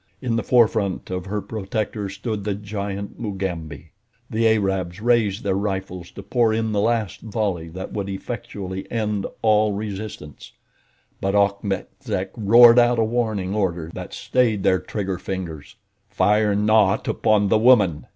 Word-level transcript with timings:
In 0.19 0.35
the 0.35 0.41
forefront 0.41 1.11
of 1.11 1.27
her 1.27 1.41
protectors 1.41 2.15
stood 2.15 2.43
the 2.43 2.55
giant 2.55 3.19
Mugambi. 3.19 3.91
The 4.31 4.47
Arabs 4.47 4.99
raised 4.99 5.43
their 5.43 5.53
rifles 5.53 6.09
to 6.13 6.23
pour 6.23 6.51
in 6.51 6.71
the 6.71 6.79
last 6.81 7.21
volley 7.21 7.69
that 7.69 7.93
would 7.93 8.09
effectually 8.09 8.91
end 8.91 9.27
all 9.43 9.73
resistance; 9.73 10.53
but 11.21 11.35
Achmet 11.35 11.89
Zek 12.03 12.31
roared 12.35 12.79
out 12.79 12.97
a 12.97 13.03
warning 13.03 13.53
order 13.53 13.91
that 13.93 14.11
stayed 14.11 14.63
their 14.63 14.79
trigger 14.79 15.19
fingers. 15.19 15.75
"Fire 16.09 16.55
not 16.55 17.07
upon 17.07 17.49
the 17.49 17.59
woman!" 17.59 18.07